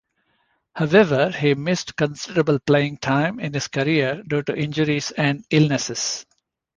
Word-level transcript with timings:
However, 0.73 1.29
he 1.29 1.53
missed 1.53 1.95
considerable 1.95 2.57
playing 2.57 2.97
time 2.97 3.39
in 3.39 3.53
his 3.53 3.67
career 3.67 4.23
due 4.23 4.41
to 4.41 4.57
injuries 4.57 5.11
and 5.11 5.45
illnesses. 5.51 6.25